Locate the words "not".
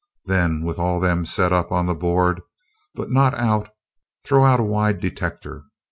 3.11-3.35